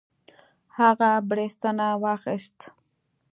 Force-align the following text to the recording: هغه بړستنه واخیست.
هغه 0.77 1.11
بړستنه 1.29 1.89
واخیست. 2.03 2.57